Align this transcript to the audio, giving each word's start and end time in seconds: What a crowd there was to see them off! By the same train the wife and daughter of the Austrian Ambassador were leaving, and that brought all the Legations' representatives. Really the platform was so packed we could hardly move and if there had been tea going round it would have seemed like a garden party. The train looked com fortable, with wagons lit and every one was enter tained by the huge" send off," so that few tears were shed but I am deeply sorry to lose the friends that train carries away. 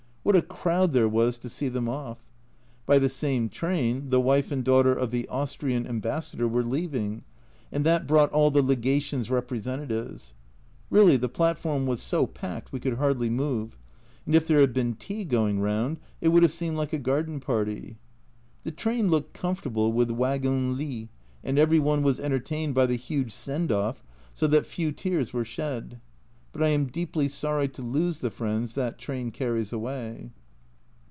What 0.23 0.35
a 0.35 0.43
crowd 0.43 0.93
there 0.93 1.09
was 1.09 1.39
to 1.39 1.49
see 1.49 1.67
them 1.67 1.89
off! 1.89 2.19
By 2.85 2.99
the 2.99 3.09
same 3.09 3.49
train 3.49 4.11
the 4.11 4.21
wife 4.21 4.51
and 4.51 4.63
daughter 4.63 4.93
of 4.93 5.09
the 5.09 5.27
Austrian 5.29 5.87
Ambassador 5.87 6.47
were 6.47 6.63
leaving, 6.63 7.23
and 7.71 7.83
that 7.87 8.05
brought 8.05 8.31
all 8.31 8.51
the 8.51 8.61
Legations' 8.61 9.31
representatives. 9.31 10.35
Really 10.91 11.17
the 11.17 11.27
platform 11.27 11.87
was 11.87 12.03
so 12.03 12.27
packed 12.27 12.71
we 12.71 12.79
could 12.79 12.97
hardly 12.99 13.31
move 13.31 13.75
and 14.27 14.35
if 14.35 14.47
there 14.47 14.59
had 14.61 14.73
been 14.73 14.93
tea 14.93 15.25
going 15.25 15.59
round 15.59 15.97
it 16.21 16.27
would 16.27 16.43
have 16.43 16.51
seemed 16.51 16.77
like 16.77 16.93
a 16.93 16.99
garden 16.99 17.39
party. 17.39 17.97
The 18.61 18.71
train 18.71 19.09
looked 19.09 19.33
com 19.33 19.55
fortable, 19.55 19.91
with 19.91 20.11
wagons 20.11 20.77
lit 20.77 21.09
and 21.43 21.57
every 21.57 21.79
one 21.79 22.03
was 22.03 22.19
enter 22.19 22.39
tained 22.39 22.75
by 22.75 22.85
the 22.85 22.95
huge" 22.95 23.31
send 23.33 23.71
off," 23.71 24.03
so 24.35 24.45
that 24.47 24.67
few 24.67 24.91
tears 24.91 25.33
were 25.33 25.43
shed 25.43 25.99
but 26.53 26.61
I 26.61 26.67
am 26.67 26.87
deeply 26.87 27.29
sorry 27.29 27.69
to 27.69 27.81
lose 27.81 28.19
the 28.19 28.29
friends 28.29 28.73
that 28.73 28.97
train 28.97 29.31
carries 29.31 29.71
away. 29.71 30.31